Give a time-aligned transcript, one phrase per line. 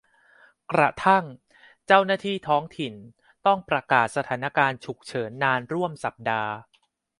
[0.71, 1.25] กระทั่ง
[1.85, 2.93] เจ้าหน้าที่ท้องถิ่น
[3.45, 6.53] ต้องประกาศสถานการณ์ฉุกเฉินนานร่วมสัปดาห์